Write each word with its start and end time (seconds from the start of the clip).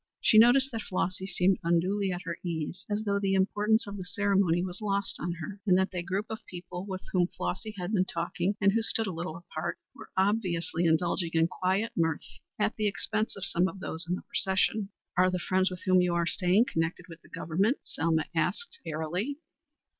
She 0.19 0.39
noticed 0.39 0.71
that 0.71 0.81
Flossy 0.81 1.27
seemed 1.27 1.59
unduly 1.63 2.11
at 2.11 2.23
her 2.23 2.39
ease 2.43 2.87
as 2.89 3.03
though 3.03 3.19
the 3.19 3.35
importance 3.35 3.85
of 3.85 3.97
the 3.97 4.03
ceremony 4.03 4.63
was 4.63 4.81
lost 4.81 5.19
on 5.19 5.33
her, 5.33 5.59
and 5.67 5.77
that 5.77 5.91
they 5.91 6.01
group 6.01 6.25
of 6.31 6.43
people 6.47 6.87
with 6.87 7.03
whom 7.13 7.27
Flossy 7.27 7.75
had 7.77 7.93
been 7.93 8.05
talking 8.05 8.55
and 8.59 8.71
who 8.71 8.81
stood 8.81 9.05
a 9.05 9.11
little 9.11 9.37
apart 9.37 9.77
were 9.93 10.09
obviously 10.17 10.85
indulging 10.85 11.29
in 11.33 11.47
quiet 11.47 11.91
mirth 11.95 12.39
at 12.57 12.77
the 12.77 12.87
expense 12.87 13.35
of 13.35 13.45
some 13.45 13.67
of 13.67 13.79
those 13.79 14.07
in 14.09 14.15
the 14.15 14.23
procession. 14.23 14.89
"Are 15.15 15.29
the 15.29 15.37
friends 15.37 15.69
with 15.69 15.83
whom 15.85 16.01
you 16.01 16.15
are 16.15 16.25
staying 16.25 16.65
connected 16.65 17.05
with 17.07 17.21
the 17.21 17.29
Government?" 17.29 17.77
Selma 17.83 18.25
asked 18.33 18.79
airily. 18.83 19.37